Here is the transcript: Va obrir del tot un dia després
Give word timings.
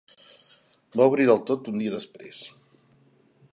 Va 1.01 1.05
obrir 1.11 1.27
del 1.31 1.43
tot 1.51 1.71
un 1.73 1.77
dia 1.83 1.93
després 1.99 2.43